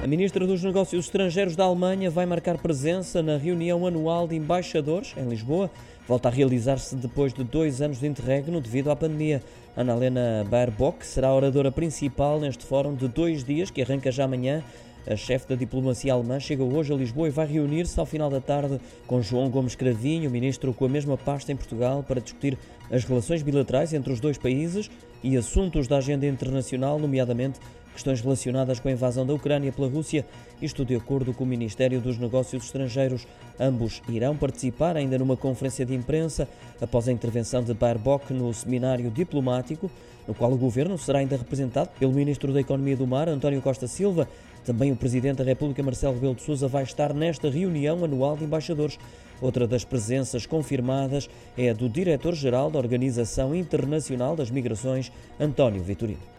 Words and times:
A 0.00 0.06
ministra 0.06 0.46
dos 0.46 0.62
Negócios 0.62 1.06
Estrangeiros 1.06 1.56
da 1.56 1.64
Alemanha 1.64 2.08
vai 2.08 2.24
marcar 2.24 2.56
presença 2.56 3.20
na 3.20 3.36
reunião 3.36 3.84
anual 3.84 4.28
de 4.28 4.36
embaixadores 4.36 5.12
em 5.16 5.28
Lisboa. 5.28 5.68
Volta 6.06 6.28
a 6.28 6.30
realizar-se 6.30 6.94
depois 6.94 7.34
de 7.34 7.42
dois 7.42 7.82
anos 7.82 7.98
de 7.98 8.06
interregno 8.06 8.60
devido 8.60 8.92
à 8.92 8.96
pandemia. 8.96 9.42
Ana-Helena 9.76 10.46
Baerbock 10.48 11.04
será 11.04 11.28
a 11.28 11.34
oradora 11.34 11.72
principal 11.72 12.38
neste 12.38 12.64
fórum 12.64 12.94
de 12.94 13.08
dois 13.08 13.42
dias 13.42 13.72
que 13.72 13.82
arranca 13.82 14.12
já 14.12 14.24
amanhã. 14.24 14.62
A 15.04 15.16
chefe 15.16 15.48
da 15.48 15.56
diplomacia 15.56 16.12
alemã 16.12 16.38
chega 16.38 16.62
hoje 16.62 16.92
a 16.92 16.96
Lisboa 16.96 17.26
e 17.26 17.32
vai 17.32 17.46
reunir-se 17.46 17.98
ao 17.98 18.06
final 18.06 18.30
da 18.30 18.40
tarde 18.40 18.78
com 19.06 19.20
João 19.20 19.50
Gomes 19.50 19.74
Cravinho, 19.74 20.30
ministro 20.30 20.72
com 20.72 20.84
a 20.84 20.88
mesma 20.88 21.16
pasta 21.16 21.50
em 21.50 21.56
Portugal, 21.56 22.04
para 22.06 22.20
discutir 22.20 22.56
as 22.90 23.04
relações 23.04 23.42
bilaterais 23.42 23.92
entre 23.92 24.12
os 24.12 24.20
dois 24.20 24.38
países 24.38 24.88
e 25.24 25.36
assuntos 25.36 25.88
da 25.88 25.96
agenda 25.96 26.26
internacional, 26.26 26.98
nomeadamente 27.00 27.58
questões 27.98 28.20
relacionadas 28.20 28.78
com 28.78 28.88
a 28.88 28.92
invasão 28.92 29.26
da 29.26 29.34
Ucrânia 29.34 29.72
pela 29.72 29.88
Rússia, 29.88 30.24
isto 30.62 30.84
de 30.84 30.94
acordo 30.94 31.34
com 31.34 31.42
o 31.42 31.46
Ministério 31.46 32.00
dos 32.00 32.16
Negócios 32.16 32.64
Estrangeiros. 32.64 33.26
Ambos 33.58 34.00
irão 34.08 34.36
participar 34.36 34.96
ainda 34.96 35.18
numa 35.18 35.36
conferência 35.36 35.84
de 35.84 35.94
imprensa 35.94 36.48
após 36.80 37.08
a 37.08 37.12
intervenção 37.12 37.60
de 37.60 37.74
Baerbock 37.74 38.32
no 38.32 38.54
seminário 38.54 39.10
diplomático, 39.10 39.90
no 40.28 40.34
qual 40.34 40.52
o 40.52 40.56
governo 40.56 40.96
será 40.96 41.18
ainda 41.18 41.36
representado 41.36 41.90
pelo 41.98 42.12
Ministro 42.12 42.52
da 42.52 42.60
Economia 42.60 42.96
do 42.96 43.06
Mar, 43.06 43.28
António 43.28 43.60
Costa 43.60 43.88
Silva. 43.88 44.28
Também 44.64 44.92
o 44.92 44.96
Presidente 44.96 45.38
da 45.38 45.44
República, 45.44 45.82
Marcelo 45.82 46.14
Rebelo 46.14 46.36
de 46.36 46.42
Sousa, 46.42 46.68
vai 46.68 46.84
estar 46.84 47.12
nesta 47.12 47.50
reunião 47.50 48.04
anual 48.04 48.36
de 48.36 48.44
embaixadores. 48.44 48.96
Outra 49.40 49.66
das 49.66 49.84
presenças 49.84 50.46
confirmadas 50.46 51.28
é 51.56 51.70
a 51.70 51.72
do 51.72 51.88
Diretor-Geral 51.88 52.70
da 52.70 52.78
Organização 52.78 53.54
Internacional 53.56 54.36
das 54.36 54.52
Migrações, 54.52 55.10
António 55.40 55.82
Vitorino. 55.82 56.37